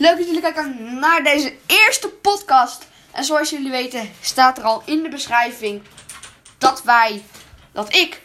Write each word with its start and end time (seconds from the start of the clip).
Leuk 0.00 0.16
dat 0.16 0.26
jullie 0.26 0.40
kijken 0.40 0.98
naar 0.98 1.24
deze 1.24 1.54
eerste 1.66 2.08
podcast. 2.08 2.86
En 3.10 3.24
zoals 3.24 3.50
jullie 3.50 3.70
weten 3.70 4.10
staat 4.20 4.58
er 4.58 4.64
al 4.64 4.82
in 4.84 5.02
de 5.02 5.08
beschrijving 5.08 5.82
dat 6.58 6.82
wij, 6.82 7.22
dat 7.72 7.94
ik 7.94 8.22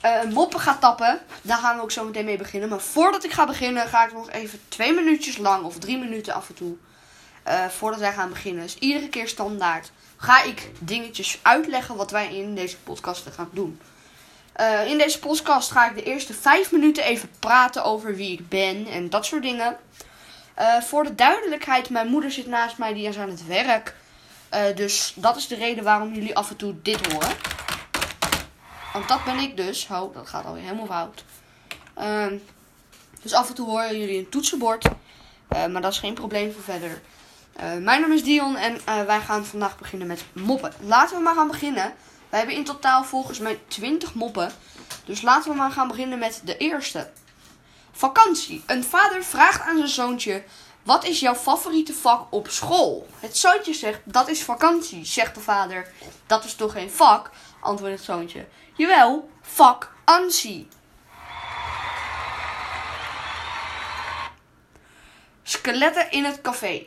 eh, 0.00 0.22
moppen 0.22 0.60
ga 0.60 0.74
tappen. 0.76 1.20
Daar 1.42 1.58
gaan 1.58 1.76
we 1.76 1.82
ook 1.82 1.90
zo 1.90 2.04
meteen 2.04 2.24
mee 2.24 2.36
beginnen. 2.36 2.68
Maar 2.68 2.80
voordat 2.80 3.24
ik 3.24 3.32
ga 3.32 3.46
beginnen 3.46 3.86
ga 3.88 4.04
ik 4.06 4.12
nog 4.12 4.30
even 4.30 4.60
twee 4.68 4.92
minuutjes 4.92 5.36
lang 5.36 5.64
of 5.64 5.78
drie 5.78 5.98
minuten 5.98 6.34
af 6.34 6.48
en 6.48 6.54
toe. 6.54 6.76
eh, 7.42 7.66
voordat 7.68 8.00
wij 8.00 8.12
gaan 8.12 8.28
beginnen. 8.28 8.62
Dus 8.62 8.78
iedere 8.78 9.08
keer 9.08 9.28
standaard 9.28 9.90
ga 10.16 10.42
ik 10.42 10.70
dingetjes 10.78 11.38
uitleggen 11.42 11.96
wat 11.96 12.10
wij 12.10 12.34
in 12.34 12.54
deze 12.54 12.76
podcast 12.76 13.26
gaan 13.34 13.50
doen. 13.52 13.80
Eh, 14.52 14.86
in 14.86 14.98
deze 14.98 15.18
podcast 15.18 15.70
ga 15.70 15.88
ik 15.88 15.94
de 15.94 16.02
eerste 16.02 16.34
vijf 16.34 16.72
minuten 16.72 17.04
even 17.04 17.30
praten 17.38 17.84
over 17.84 18.16
wie 18.16 18.32
ik 18.32 18.48
ben 18.48 18.86
en 18.86 19.10
dat 19.10 19.26
soort 19.26 19.42
dingen. 19.42 19.76
Eh, 20.54 20.80
voor 20.80 21.04
de 21.04 21.14
duidelijkheid, 21.14 21.90
mijn 21.90 22.08
moeder 22.08 22.30
zit 22.30 22.46
naast 22.46 22.78
mij, 22.78 22.92
die 22.92 23.08
is 23.08 23.18
aan 23.18 23.28
het 23.28 23.46
werk. 23.46 23.94
Eh, 24.48 24.76
dus 24.76 25.12
dat 25.16 25.36
is 25.36 25.46
de 25.46 25.54
reden 25.54 25.84
waarom 25.84 26.14
jullie 26.14 26.36
af 26.36 26.50
en 26.50 26.56
toe 26.56 26.74
dit 26.82 27.12
horen. 27.12 27.36
Want 28.92 29.08
dat 29.08 29.24
ben 29.24 29.38
ik 29.38 29.56
dus. 29.56 29.88
Oh, 29.90 30.14
dat 30.14 30.28
gaat 30.28 30.44
alweer 30.44 30.62
helemaal 30.62 30.86
fout. 30.86 31.24
Ehm, 31.94 32.36
dus 33.22 33.32
af 33.32 33.48
en 33.48 33.54
toe 33.54 33.68
horen 33.68 33.98
jullie 33.98 34.18
een 34.18 34.28
toetsenbord. 34.28 34.84
Eh, 35.48 35.66
maar 35.66 35.82
dat 35.82 35.92
is 35.92 35.98
geen 35.98 36.14
probleem 36.14 36.52
voor 36.52 36.62
verder. 36.62 37.00
Mijn 37.60 38.00
naam 38.00 38.12
is 38.12 38.24
Dion 38.24 38.56
en 38.56 38.80
wij 39.06 39.20
gaan 39.20 39.44
vandaag 39.46 39.78
beginnen 39.78 40.06
met 40.06 40.24
moppen. 40.32 40.72
Laten 40.80 41.16
we 41.16 41.22
maar 41.22 41.34
gaan 41.34 41.48
beginnen. 41.48 41.94
Wij 42.28 42.38
hebben 42.38 42.56
in 42.56 42.64
totaal 42.64 43.04
volgens 43.04 43.38
mij 43.38 43.60
20 43.68 44.14
moppen. 44.14 44.52
Dus 45.04 45.22
laten 45.22 45.50
we 45.50 45.56
maar 45.56 45.70
gaan 45.70 45.88
beginnen 45.88 46.18
met 46.18 46.40
de 46.44 46.56
eerste. 46.56 47.10
Vakantie. 48.00 48.62
Een 48.66 48.84
vader 48.84 49.24
vraagt 49.24 49.60
aan 49.60 49.76
zijn 49.76 49.88
zoontje: 49.88 50.42
Wat 50.82 51.04
is 51.04 51.20
jouw 51.20 51.34
favoriete 51.34 51.94
vak 51.94 52.26
op 52.30 52.48
school? 52.48 53.06
Het 53.18 53.36
zoontje 53.36 53.74
zegt: 53.74 54.00
Dat 54.04 54.28
is 54.28 54.42
vakantie. 54.42 55.04
Zegt 55.04 55.34
de 55.34 55.40
vader: 55.40 55.92
Dat 56.26 56.44
is 56.44 56.54
toch 56.54 56.72
geen 56.72 56.90
vak? 56.90 57.30
Antwoordt 57.60 57.94
het 57.94 58.04
zoontje: 58.04 58.46
Jawel, 58.76 59.30
vakantie. 59.42 60.68
Skeletten 65.42 66.10
in 66.10 66.24
het 66.24 66.40
café. 66.40 66.86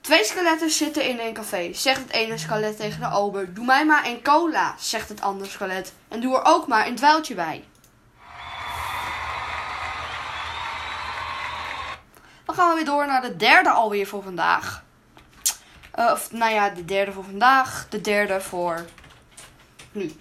Twee 0.00 0.24
skeletten 0.24 0.70
zitten 0.70 1.04
in 1.04 1.18
een 1.18 1.34
café. 1.34 1.72
Zegt 1.72 2.00
het 2.00 2.10
ene 2.10 2.38
skelet 2.38 2.76
tegen 2.76 3.00
de 3.00 3.16
ober: 3.16 3.54
Doe 3.54 3.64
mij 3.64 3.86
maar 3.86 4.06
een 4.06 4.22
cola. 4.22 4.74
Zegt 4.78 5.08
het 5.08 5.20
andere 5.20 5.50
skelet: 5.50 5.92
En 6.08 6.20
doe 6.20 6.36
er 6.36 6.44
ook 6.44 6.66
maar 6.66 6.86
een 6.86 6.96
dweiltje 6.96 7.34
bij. 7.34 7.64
Dan 12.50 12.58
gaan 12.58 12.68
we 12.68 12.74
weer 12.74 12.84
door 12.84 13.06
naar 13.06 13.22
de 13.22 13.36
derde 13.36 13.70
alweer 13.70 14.06
voor 14.06 14.22
vandaag. 14.22 14.84
Eh, 15.90 16.10
of 16.12 16.32
nou 16.32 16.52
ja, 16.52 16.68
de 16.68 16.84
derde 16.84 17.12
voor 17.12 17.24
vandaag. 17.24 17.86
De 17.90 18.00
derde 18.00 18.40
voor 18.40 18.86
nu. 19.92 20.12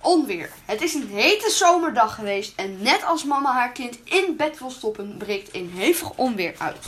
Onweer. 0.00 0.50
Het 0.64 0.82
is 0.82 0.94
een 0.94 1.08
hete 1.08 1.50
zomerdag 1.50 2.14
geweest 2.14 2.52
en 2.56 2.82
net 2.82 3.04
als 3.04 3.24
mama 3.24 3.52
haar 3.52 3.72
kind 3.72 3.98
in 4.04 4.36
bed 4.36 4.58
wil 4.58 4.70
stoppen, 4.70 5.16
breekt 5.16 5.54
een 5.54 5.70
hevig 5.74 6.10
onweer 6.10 6.54
uit. 6.58 6.86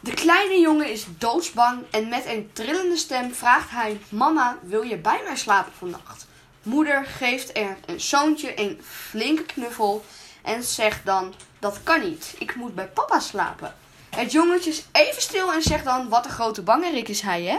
De 0.00 0.14
kleine 0.14 0.60
jongen 0.60 0.90
is 0.90 1.06
doodsbang 1.18 1.84
en 1.90 2.08
met 2.08 2.26
een 2.26 2.50
trillende 2.52 2.96
stem 2.96 3.34
vraagt 3.34 3.70
hij: 3.70 4.00
Mama, 4.08 4.58
wil 4.62 4.82
je 4.82 4.96
bij 4.96 5.20
mij 5.24 5.36
slapen 5.36 5.72
vannacht? 5.78 6.26
Moeder 6.62 7.04
geeft 7.04 7.56
er 7.56 7.76
een 7.86 8.00
zoontje 8.00 8.60
een 8.60 8.80
flinke 8.84 9.42
knuffel 9.44 10.04
en 10.48 10.62
zegt 10.62 11.04
dan: 11.04 11.34
Dat 11.58 11.82
kan 11.82 12.00
niet, 12.00 12.34
ik 12.38 12.54
moet 12.54 12.74
bij 12.74 12.88
papa 12.88 13.20
slapen. 13.20 13.74
Het 14.10 14.32
jongetje 14.32 14.70
is 14.70 14.84
even 14.92 15.22
stil 15.22 15.52
en 15.52 15.62
zegt 15.62 15.84
dan: 15.84 16.08
Wat 16.08 16.24
een 16.24 16.30
grote 16.30 16.62
bangerik 16.62 17.08
is 17.08 17.20
hij, 17.20 17.42
hè? 17.42 17.58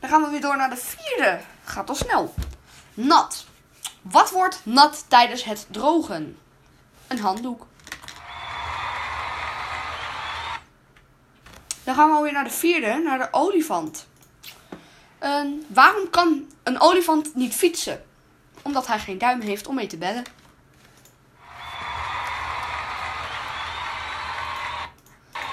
Dan 0.00 0.10
gaan 0.10 0.22
we 0.22 0.30
weer 0.30 0.40
door 0.40 0.56
naar 0.56 0.70
de 0.70 0.76
vierde. 0.76 1.40
Gaat 1.64 1.88
al 1.88 1.94
snel. 1.94 2.34
Nat. 2.94 3.46
Wat 4.02 4.30
wordt 4.30 4.60
nat 4.62 5.04
tijdens 5.08 5.44
het 5.44 5.66
drogen? 5.70 6.38
Een 7.06 7.18
handdoek. 7.18 7.66
Dan 11.84 11.94
gaan 11.94 12.08
we 12.08 12.16
alweer 12.16 12.32
naar 12.32 12.44
de 12.44 12.50
vierde, 12.50 13.00
naar 13.04 13.18
de 13.18 13.28
olifant. 13.30 14.06
Waarom 15.66 16.10
kan 16.10 16.46
een 16.62 16.80
olifant 16.80 17.34
niet 17.34 17.54
fietsen? 17.54 18.04
Omdat 18.68 18.86
hij 18.86 18.98
geen 18.98 19.18
duim 19.18 19.40
heeft 19.40 19.66
om 19.66 19.74
mee 19.74 19.86
te 19.86 19.96
bellen. 19.96 20.24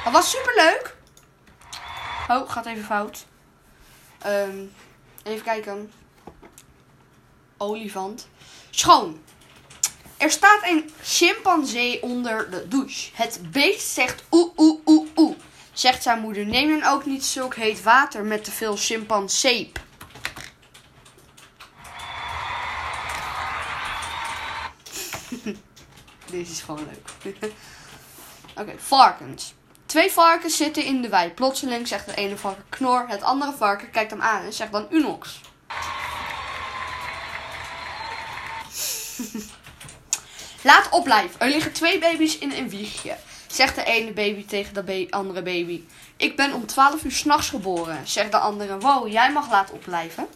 Dat 0.03 0.13
was 0.13 0.29
superleuk. 0.29 0.95
Oh, 2.27 2.49
gaat 2.49 2.65
even 2.65 2.83
fout. 2.83 3.25
Ehm, 4.17 4.63
even 5.23 5.43
kijken. 5.43 5.91
Olifant. 7.57 8.27
Schoon. 8.69 9.21
Er 10.17 10.31
staat 10.31 10.59
een 10.63 10.89
chimpansee 11.01 12.01
onder 12.01 12.49
de 12.49 12.67
douche. 12.67 13.09
Het 13.13 13.39
beest 13.51 13.87
zegt 13.87 14.23
oeh 14.31 14.53
oeh 14.57 14.79
oeh 14.85 15.09
oeh. 15.15 15.37
Zegt 15.73 16.03
zijn 16.03 16.19
moeder, 16.19 16.45
neem 16.45 16.79
dan 16.79 16.89
ook 16.89 17.05
niet 17.05 17.25
zulk 17.25 17.55
heet 17.55 17.83
water 17.83 18.23
met 18.23 18.43
te 18.43 18.51
veel 18.51 18.75
chimpanseep. 18.75 19.84
Deze 26.31 26.51
is 26.51 26.61
gewoon 26.61 26.85
leuk. 26.85 27.33
Oké, 28.59 28.73
varkens. 28.78 29.53
Twee 29.85 30.11
varkens 30.11 30.57
zitten 30.57 30.83
in 30.83 31.01
de 31.01 31.09
wei. 31.09 31.29
Plotseling 31.29 31.88
zegt 31.88 32.06
het 32.06 32.16
ene 32.16 32.38
varken 32.38 32.66
knor. 32.69 33.06
Het 33.07 33.22
andere 33.22 33.53
varken 33.53 33.91
kijkt 33.91 34.11
hem 34.11 34.22
aan 34.22 34.44
en 34.44 34.53
zegt 34.53 34.72
dan 34.72 34.88
unox. 34.89 35.41
Laat 40.61 40.89
opblijven. 40.89 41.39
Er 41.39 41.50
liggen 41.50 41.72
twee 41.72 42.00
baby's 42.00 42.38
in 42.38 42.51
een 42.51 42.69
wiegje. 42.69 43.16
Zegt 43.47 43.75
de 43.75 43.84
ene 43.84 44.11
baby 44.11 44.45
tegen 44.45 44.85
de 44.85 45.07
andere 45.09 45.41
baby. 45.41 45.84
Ik 46.17 46.35
ben 46.35 46.53
om 46.53 46.66
12 46.66 47.03
uur 47.03 47.11
s'nachts 47.11 47.50
geboren. 47.50 48.07
Zegt 48.07 48.31
de 48.31 48.38
andere. 48.38 48.78
Wow, 48.78 49.07
jij 49.07 49.31
mag 49.31 49.50
laten 49.50 49.75
opblijven. 49.75 50.28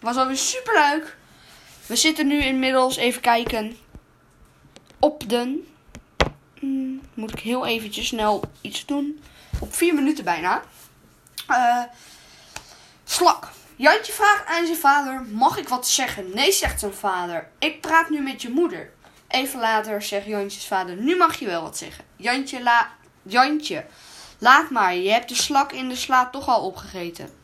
Was 0.00 0.16
alweer 0.16 0.36
super 0.36 0.74
leuk. 0.74 1.16
We 1.86 1.96
zitten 1.96 2.26
nu 2.26 2.42
inmiddels 2.42 2.96
even 2.96 3.20
kijken. 3.20 3.76
Op 4.98 5.28
de. 5.28 5.62
Hmm, 6.58 7.00
moet 7.14 7.32
ik 7.32 7.38
heel 7.38 7.66
eventjes 7.66 8.06
snel 8.06 8.42
iets 8.60 8.86
doen. 8.86 9.22
Op 9.60 9.74
vier 9.74 9.94
minuten 9.94 10.24
bijna. 10.24 10.62
Eh 11.46 11.82
slak. 13.04 13.48
Jantje 13.76 14.12
vraagt 14.12 14.46
aan 14.46 14.66
zijn 14.66 14.78
vader: 14.78 15.22
Mag 15.22 15.58
ik 15.58 15.68
wat 15.68 15.88
zeggen? 15.88 16.30
Nee, 16.34 16.52
zegt 16.52 16.80
zijn 16.80 16.94
vader. 16.94 17.48
Ik 17.58 17.80
praat 17.80 18.10
nu 18.10 18.20
met 18.20 18.42
je 18.42 18.50
moeder. 18.50 18.92
Even 19.28 19.60
later 19.60 20.02
zegt 20.02 20.26
Jantjes 20.26 20.66
vader: 20.66 20.96
Nu 20.96 21.16
mag 21.16 21.38
je 21.38 21.46
wel 21.46 21.62
wat 21.62 21.78
zeggen. 21.78 22.04
Jantje, 22.16 22.62
la 22.62 22.90
Jantje, 23.22 23.84
laat 24.38 24.70
maar. 24.70 24.94
Je 24.94 25.10
hebt 25.10 25.28
de 25.28 25.34
slak 25.34 25.72
in 25.72 25.88
de 25.88 25.96
sla 25.96 26.30
toch 26.30 26.48
al 26.48 26.66
opgegeten. 26.66 27.43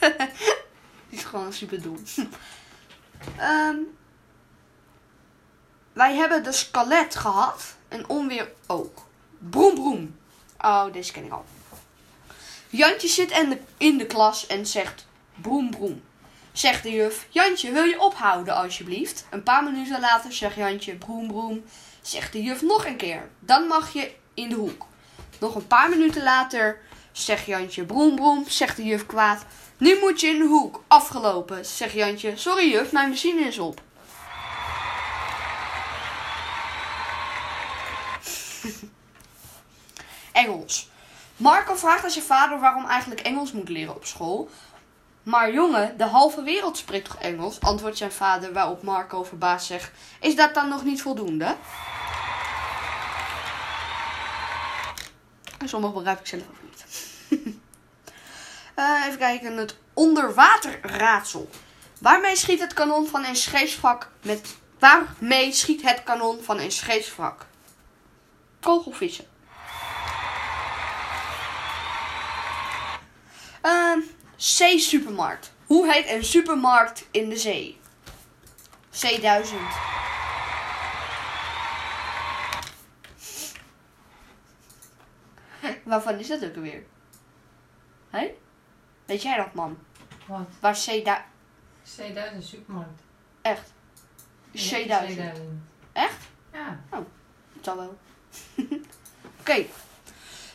Die 0.00 0.08
is 1.18 1.24
gewoon 1.24 1.52
super 1.52 1.82
dom. 1.82 2.02
Ehm, 3.36 3.76
wij 5.92 6.14
hebben 6.14 6.42
de 6.42 6.52
skelet 6.52 7.16
gehad. 7.16 7.76
En 7.88 8.08
onweer 8.08 8.52
ook. 8.66 9.06
Broem 9.38 9.74
broem. 9.74 10.18
Oh, 10.60 10.92
deze 10.92 11.12
ken 11.12 11.24
ik 11.24 11.32
al. 11.32 11.44
Jantje 12.70 13.08
zit 13.08 13.30
in 13.30 13.48
de, 13.48 13.58
in 13.76 13.98
de 13.98 14.06
klas 14.06 14.46
en 14.46 14.66
zegt 14.66 15.06
broem 15.40 15.70
broem. 15.70 16.02
Zegt 16.52 16.82
de 16.82 16.90
juf, 16.90 17.26
Jantje, 17.28 17.72
wil 17.72 17.84
je 17.84 18.00
ophouden 18.00 18.54
alsjeblieft? 18.54 19.26
Een 19.30 19.42
paar 19.42 19.64
minuten 19.64 20.00
later 20.00 20.32
zegt 20.32 20.56
Jantje 20.56 20.94
broem 20.94 21.26
broem. 21.26 21.64
Zegt 22.00 22.32
de 22.32 22.42
juf 22.42 22.62
nog 22.62 22.86
een 22.86 22.96
keer. 22.96 23.28
Dan 23.38 23.66
mag 23.66 23.92
je 23.92 24.14
in 24.34 24.48
de 24.48 24.54
hoek. 24.54 24.86
Nog 25.40 25.54
een 25.54 25.66
paar 25.66 25.88
minuten 25.88 26.22
later 26.22 26.80
zegt 27.24 27.46
Jantje 27.46 27.84
broem 27.84 28.14
broem. 28.14 28.44
Zegt 28.48 28.76
de 28.76 28.84
juf 28.84 29.06
kwaad. 29.06 29.44
Nu 29.76 29.98
moet 30.00 30.20
je 30.20 30.26
in 30.26 30.38
de 30.38 30.46
hoek. 30.46 30.82
Afgelopen. 30.86 31.66
Zegt 31.66 31.92
Jantje, 31.92 32.36
sorry 32.36 32.70
juf, 32.70 32.92
mijn 32.92 33.08
machine 33.08 33.40
is 33.40 33.58
op. 33.58 33.80
Engels. 40.32 40.88
Marco 41.36 41.74
vraagt 41.74 42.04
aan 42.04 42.10
zijn 42.10 42.24
vader 42.24 42.60
waarom 42.60 42.86
eigenlijk 42.86 43.20
Engels 43.20 43.52
moet 43.52 43.68
leren 43.68 43.94
op 43.94 44.04
school. 44.04 44.50
Maar 45.22 45.52
jongen, 45.52 45.96
de 45.96 46.04
halve 46.04 46.42
wereld 46.42 46.76
spreekt 46.76 47.04
toch 47.04 47.18
Engels? 47.18 47.60
Antwoordt 47.60 47.96
zijn 47.96 48.12
vader, 48.12 48.52
waarop 48.52 48.82
Marco 48.82 49.24
verbaasd 49.24 49.66
zegt: 49.66 49.90
Is 50.20 50.36
dat 50.36 50.54
dan 50.54 50.68
nog 50.68 50.84
niet 50.84 51.02
voldoende? 51.02 51.56
Sommige 55.68 55.92
begrijp 55.92 56.20
ik 56.20 56.26
zelf 56.26 56.42
ook 56.42 56.62
niet. 56.62 56.84
Eh, 58.74 59.04
even 59.06 59.18
kijken, 59.18 59.56
het 59.56 59.76
onderwaterraadsel. 59.94 61.50
Waarmee 62.00 62.36
schiet 62.36 62.60
het 62.60 62.72
kanon 62.72 63.06
van 63.06 63.24
een 63.24 63.36
scheepswrak 63.36 64.10
met... 64.22 64.56
Waarmee 64.78 65.52
schiet 65.52 65.82
het 65.82 66.02
kanon 66.02 66.42
van 66.42 66.58
een 66.58 66.70
scheepswrak? 66.70 67.46
Kogelvissen. 68.60 69.24
Ehm 73.60 74.00
Zee-supermarkt. 74.38 75.52
Hoe 75.66 75.92
heet 75.92 76.08
een 76.10 76.24
supermarkt 76.24 77.06
in 77.10 77.28
de 77.28 77.36
zee? 77.36 77.80
C1000. 78.92 80.07
Waarvan 85.88 86.18
is 86.18 86.28
dat 86.28 86.44
ook 86.44 86.56
alweer? 86.56 86.82
Hé? 88.10 88.34
Weet 89.04 89.22
jij 89.22 89.36
dat, 89.36 89.54
man? 89.54 89.78
Wat? 90.26 90.48
Waar 90.60 90.76
C1000... 90.76 91.22
C1000 91.98 92.38
supermarkt. 92.38 93.00
Echt? 93.42 93.72
Ja, 94.50 95.02
C1000. 95.02 95.16
C1000. 95.16 95.40
Echt? 95.92 96.16
Ja. 96.52 96.80
Dat 96.90 97.04
zal 97.60 97.76
wel. 97.76 97.98
Oké. 99.40 99.64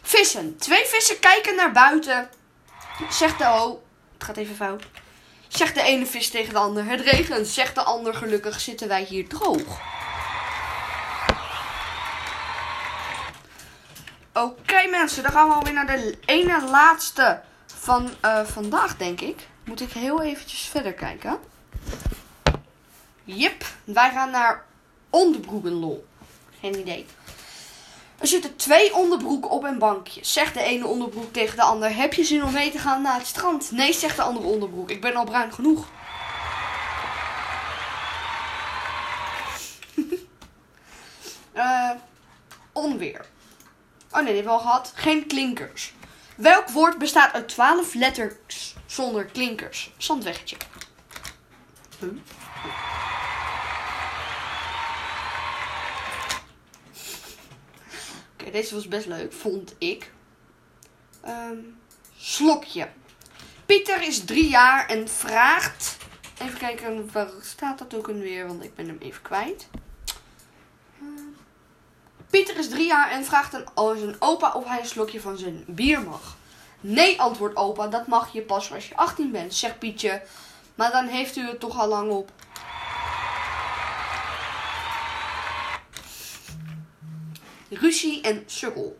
Vissen. 0.02 0.58
Twee 0.58 0.86
vissen 0.86 1.20
kijken 1.20 1.56
naar 1.56 1.72
buiten. 1.72 2.30
Zegt 3.10 3.38
de... 3.38 3.44
Oh, 3.44 3.82
het 4.14 4.24
gaat 4.24 4.38
even 4.38 4.56
fout. 4.56 4.84
Zegt 5.48 5.76
de 5.76 5.82
ene 5.82 6.06
vis 6.06 6.30
tegen 6.30 6.54
de 6.54 6.60
ander. 6.60 6.86
Het 6.86 7.02
regent. 7.02 7.48
Zegt 7.48 7.76
de 7.76 7.84
ander. 7.84 8.14
Gelukkig 8.14 8.60
zitten 8.60 8.88
wij 8.88 9.04
hier 9.04 9.28
droog. 9.28 9.82
Oké 14.34 14.88
mensen, 14.90 15.24
dan 15.24 15.32
gaan 15.32 15.48
we 15.48 15.54
alweer 15.54 15.74
naar 15.74 15.88
de 15.88 16.18
ene 16.26 16.64
laatste 16.70 17.42
van 17.66 18.10
eh, 18.22 18.46
vandaag, 18.46 18.98
denk 18.98 19.22
ik. 19.22 19.48
Moet 19.66 19.82
ik 19.82 19.92
heel 19.92 20.22
eventjes 20.22 20.62
verder 20.62 20.94
kijken. 20.94 21.40
Jip, 23.24 23.66
wij 23.84 24.12
gaan 24.12 24.32
naar 24.32 24.66
onderbroekenlol. 25.10 26.08
Geen 26.60 26.80
idee. 26.80 27.06
Er 28.20 28.28
zitten 28.28 28.56
twee 28.56 28.96
onderbroeken 28.96 29.50
op 29.50 29.64
een 29.64 29.78
bankje. 29.78 30.26
Zegt 30.26 30.54
de 30.54 30.62
ene 30.62 30.88
onderbroek 30.88 31.34
tegen 31.34 31.56
de 31.56 31.64
ander: 31.64 31.96
Heb 31.96 32.14
je 32.14 32.24
zin 32.24 32.44
om 32.44 32.54
mee 32.54 32.72
te 32.72 32.78
gaan 32.78 33.02
naar 33.02 33.18
het 33.18 33.28
strand? 33.28 33.72
Nee, 33.72 33.94
zegt 33.94 34.16
de 34.16 34.22
andere 34.22 34.48
onderbroek. 34.48 34.90
Ik 34.90 35.02
ben 35.02 35.16
al 35.16 35.26
bruin 35.26 35.54
genoeg. 35.54 35.88
Eh, 41.54 41.92
onweer. 42.72 43.26
Oh 44.14 44.20
nee, 44.20 44.34
die 44.34 44.36
hebben 44.36 44.54
we 44.54 44.60
al 44.60 44.60
gehad. 44.60 44.92
Geen 44.96 45.28
klinkers. 45.28 45.94
Welk 46.36 46.70
woord 46.70 46.98
bestaat 46.98 47.34
uit 47.34 47.48
12 47.48 47.94
letters 47.94 48.76
zonder 48.86 49.26
klinkers? 49.26 49.92
Zandweggetje. 49.98 50.56
Huh? 52.00 52.10
Oké, 58.34 58.52
deze 58.52 58.76
was 58.76 58.88
best 58.88 59.06
leuk, 59.06 59.34
vond 59.34 59.76
ik. 59.78 60.12
Ehm, 61.22 61.58
slokje. 62.18 62.90
Pieter 63.66 64.02
is 64.02 64.26
drie 64.26 64.50
jaar 64.50 64.88
en 64.88 65.08
vraagt. 65.08 65.98
Even 66.42 66.60
kijken, 66.60 67.12
waar 67.12 67.30
staat 67.42 67.78
dat 67.78 67.96
ook 67.96 68.08
weer? 68.08 68.48
Want 68.48 68.64
ik 68.64 68.76
ben 68.76 68.88
hem 68.88 68.98
even 69.00 69.22
kwijt. 69.22 69.68
Pieter 72.34 72.58
is 72.58 72.70
drie 72.70 72.88
jaar 72.88 73.12
en 73.12 73.26
vraagt 73.26 73.54
aan 73.54 73.98
zijn 73.98 74.16
opa 74.20 74.52
of 74.52 74.66
hij 74.66 74.80
een 74.80 74.86
slokje 74.86 75.22
van 75.22 75.38
zijn 75.38 75.64
bier 75.68 76.02
mag. 76.02 76.38
Nee, 76.82 77.22
antwoordt 77.22 77.56
opa, 77.56 77.88
dat 77.88 78.08
mag 78.08 78.34
je 78.34 78.42
pas 78.42 78.74
als 78.74 78.88
je 78.88 78.96
18 78.96 79.32
bent, 79.32 79.54
zegt 79.54 79.80
Pietje. 79.80 80.22
Maar 80.76 80.92
dan 80.92 81.08
heeft 81.08 81.36
u 81.36 81.48
het 81.48 81.60
toch 81.60 81.80
al 81.80 81.88
lang 81.88 82.12
op. 82.12 82.32
Ruzie 87.70 88.22
en 88.22 88.44
sukkel. 88.46 88.98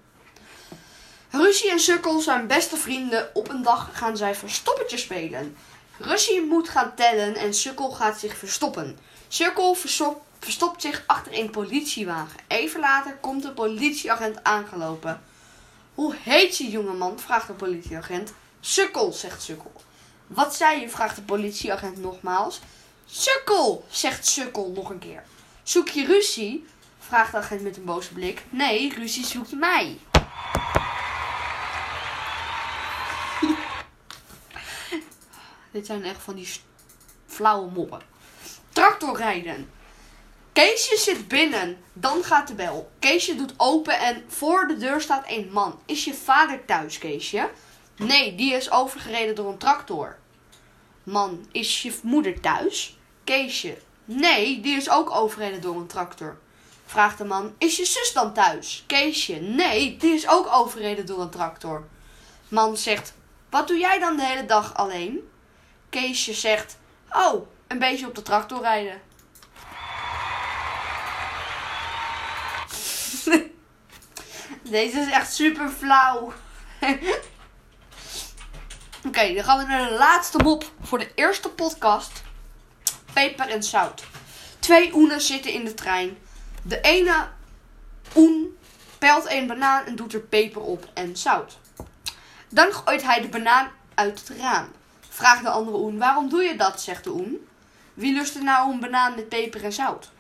Ruzie 1.30 1.72
en 1.72 1.80
sukkel 1.80 2.20
zijn 2.20 2.48
beste 2.48 2.78
vrienden. 2.78 3.30
Op 3.34 3.50
een 3.50 3.64
dag 3.64 3.90
gaan 3.94 4.18
zij 4.18 4.36
verstoppertje 4.36 4.98
spelen. 4.98 5.58
Ruzie 5.98 6.42
moet 6.42 6.70
gaan 6.70 6.96
tellen 6.96 7.36
en 7.36 7.54
sukkel 7.54 7.92
gaat 7.92 8.20
zich 8.20 8.38
verstoppen. 8.38 8.98
Sukkel 9.28 9.74
verstop- 9.74 10.26
verstopt 10.44 10.82
zich 10.82 11.04
achter 11.08 11.40
een 11.40 11.50
politiewagen. 11.50 12.40
Even 12.48 12.80
later 12.80 13.16
komt 13.16 13.44
de 13.44 13.52
politieagent 13.52 14.44
aangelopen. 14.44 15.24
Hoe 15.94 16.16
heet 16.16 16.58
je 16.58 16.70
jongeman? 16.70 17.20
vraagt 17.20 17.48
de 17.48 17.54
politieagent. 17.54 18.34
Sukkel, 18.60 19.12
zegt 19.12 19.42
Sukkel. 19.42 19.82
Wat 20.28 20.56
zei 20.56 20.80
je? 20.80 20.90
vraagt 20.90 21.16
de 21.16 21.22
politieagent 21.22 21.98
nogmaals. 21.98 22.60
Sukkel, 23.06 23.86
zegt 23.90 24.28
Sukkel 24.28 24.72
nog 24.76 24.90
een 24.90 25.00
keer. 25.00 25.24
Zoek 25.64 25.90
je 25.90 26.06
ruzie? 26.06 26.66
vraagt 27.00 27.32
de 27.32 27.38
agent 27.38 27.62
met 27.62 27.78
een 27.78 27.86
boze 27.86 28.14
blik. 28.14 28.44
Nee, 28.50 28.94
ruzie 28.94 29.26
zoekt 29.26 29.52
mij. 29.52 30.00
Dit 35.72 35.86
zijn 35.86 36.04
echt 36.04 36.22
van 36.22 36.36
die 36.36 36.50
flauwe 37.28 37.72
moppen. 37.72 38.02
Tractorrijden. 38.70 39.70
Keesje 40.54 40.98
zit 40.98 41.28
binnen. 41.28 41.78
Dan 41.94 42.24
gaat 42.24 42.48
de 42.48 42.54
bel. 42.54 42.92
Keesje 43.00 43.36
doet 43.36 43.54
open 43.58 44.00
en 44.00 44.24
voor 44.28 44.68
de 44.68 44.78
deur 44.78 45.02
staat 45.02 45.24
een 45.28 45.50
man. 45.52 45.80
Is 45.86 46.06
je 46.06 46.14
vader 46.14 46.66
thuis, 46.66 46.98
Keesje? 46.98 47.50
Nee, 47.96 48.36
die 48.36 48.54
is 48.54 48.72
overgereden 48.72 49.36
door 49.36 49.52
een 49.52 49.58
tractor. 49.58 50.18
Man, 51.04 51.48
is 51.52 51.82
je 51.82 52.00
moeder 52.04 52.40
thuis? 52.40 52.98
Keesje. 53.24 53.78
Nee, 54.06 54.60
die 54.60 54.76
is 54.76 54.90
ook 54.90 55.12
overreden 55.12 55.62
door 55.62 55.76
een 55.76 55.88
tractor. 55.88 56.38
Vraagt 56.86 57.18
de 57.18 57.26
man, 57.26 57.54
is 57.58 57.78
je 57.78 57.86
zus 57.86 58.14
dan 58.14 58.34
thuis? 58.34 58.84
Keesje. 58.88 59.36
Nee, 59.36 59.98
die 59.98 60.14
is 60.14 60.28
ook 60.28 60.48
overreden 60.48 61.06
door 61.06 61.22
een 61.22 61.30
tractor. 61.30 61.88
Man 62.48 62.78
zegt, 62.78 63.14
wat 63.50 63.68
doe 63.68 63.78
jij 63.78 64.00
dan 64.00 64.16
de 64.16 64.26
hele 64.26 64.46
dag 64.46 64.76
alleen? 64.76 65.30
Keesje 65.90 66.34
zegt, 66.34 66.78
oh, 67.12 67.48
een 67.68 67.80
beetje 67.80 68.08
op 68.08 68.16
de 68.16 68.22
tractor 68.22 68.62
rijden. 68.62 69.02
Deze 74.74 75.00
is 75.00 75.10
echt 75.10 75.34
super 75.34 75.70
flauw. 75.70 76.34
Oké, 79.08 79.34
dan 79.34 79.44
gaan 79.44 79.58
we 79.58 79.66
naar 79.66 79.90
de 79.90 79.96
laatste 79.98 80.38
mop 80.38 80.72
voor 80.82 81.00
de 81.00 81.12
eerste 81.16 81.50
podcast. 81.50 82.24
Peper 83.14 83.50
en 83.50 83.64
zout. 83.64 84.04
Twee 84.60 84.94
oenen 84.94 85.22
zitten 85.22 85.52
in 85.52 85.66
de 85.66 85.74
trein. 85.74 86.18
De 86.64 86.82
ene 86.82 87.28
oen 88.16 88.58
pelt 88.98 89.32
een 89.32 89.48
banaan 89.48 89.86
en 89.86 89.96
doet 89.96 90.14
er 90.14 90.20
peper 90.20 90.62
op 90.62 90.90
en 90.94 91.18
zout. 91.18 91.58
Dan 92.50 92.74
gooit 92.74 93.04
hij 93.04 93.22
de 93.22 93.30
banaan 93.30 93.72
uit 93.94 94.20
het 94.20 94.38
raam. 94.38 94.72
Vraagt 95.10 95.44
de 95.44 95.50
andere 95.50 95.78
oen, 95.78 95.98
waarom 95.98 96.30
doe 96.30 96.44
je 96.44 96.56
dat, 96.56 96.82
zegt 96.82 97.04
de 97.04 97.12
oen. 97.12 97.48
Wie 97.94 98.14
lust 98.14 98.36
er 98.36 98.44
nou 98.44 98.72
een 98.72 98.80
banaan 98.80 99.16
met 99.16 99.30
peper 99.30 99.64
en 99.64 99.74
zout? 99.74 100.12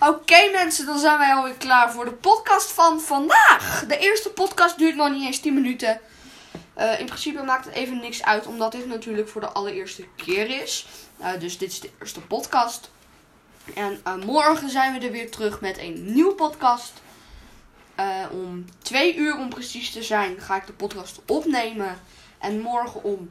Oké 0.00 0.50
mensen, 0.52 0.86
dan 0.86 0.98
zijn 0.98 1.18
wij 1.18 1.34
alweer 1.34 1.54
klaar 1.54 1.92
voor 1.92 2.04
de 2.04 2.12
podcast 2.12 2.72
van 2.72 3.00
vandaag. 3.00 3.84
De 3.86 3.98
eerste 3.98 4.30
podcast 4.30 4.78
duurt 4.78 4.96
nog 4.96 5.10
niet 5.10 5.26
eens 5.26 5.40
10 5.40 5.54
minuten. 5.54 6.00
Eh, 6.74 7.00
in 7.00 7.06
principe 7.06 7.42
maakt 7.42 7.64
het 7.64 7.74
even 7.74 8.00
niks 8.00 8.22
uit, 8.22 8.46
omdat 8.46 8.72
dit 8.72 8.86
natuurlijk 8.86 9.28
voor 9.28 9.40
de 9.40 9.48
allereerste 9.48 10.04
keer 10.16 10.62
is. 10.62 10.86
Eh, 11.18 11.30
dus 11.38 11.58
dit 11.58 11.70
is 11.70 11.80
de 11.80 11.90
eerste 12.00 12.20
podcast. 12.20 12.90
En 13.74 14.00
eh, 14.04 14.14
morgen 14.14 14.70
zijn 14.70 14.98
we 14.98 15.06
er 15.06 15.12
weer 15.12 15.30
terug 15.30 15.60
met 15.60 15.78
een 15.78 16.12
nieuwe 16.12 16.34
podcast. 16.34 16.92
Om 18.30 18.64
twee 18.78 19.16
uur 19.16 19.36
om 19.36 19.48
precies 19.48 19.92
te 19.92 20.02
zijn 20.02 20.40
ga 20.40 20.56
ik 20.56 20.66
de 20.66 20.72
podcast 20.72 21.20
opnemen. 21.26 22.00
En 22.38 22.60
morgen 22.60 23.04
om 23.04 23.30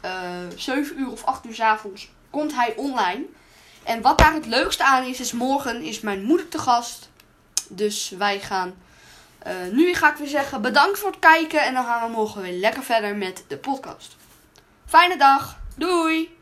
eh 0.00 0.10
7 0.56 1.00
uur 1.00 1.10
of 1.10 1.24
8 1.24 1.46
uur 1.46 1.54
s 1.54 1.60
avonds 1.60 2.10
komt 2.30 2.54
hij 2.54 2.74
online. 2.76 3.24
En 3.86 4.02
wat 4.02 4.18
daar 4.18 4.32
het 4.34 4.46
leukste 4.46 4.84
aan 4.84 5.04
is, 5.04 5.20
is 5.20 5.32
morgen 5.32 5.82
is 5.82 6.00
mijn 6.00 6.22
moeder 6.22 6.48
te 6.48 6.58
gast. 6.58 7.08
Dus 7.68 8.08
wij 8.18 8.40
gaan. 8.40 8.74
eh, 9.38 9.54
nu 9.72 9.94
ga 9.94 10.10
ik 10.10 10.16
weer 10.16 10.28
zeggen 10.28 10.62
bedankt 10.62 10.98
voor 10.98 11.10
het 11.10 11.18
kijken. 11.18 11.62
En 11.64 11.74
dan 11.74 11.84
gaan 11.84 12.10
we 12.10 12.16
morgen 12.16 12.42
weer 12.42 12.52
lekker 12.58 12.82
verder 12.82 13.16
met 13.16 13.44
de 13.48 13.56
podcast. 13.56 14.16
Fijne 14.86 15.16
dag. 15.16 15.58
Doei. 15.76 16.35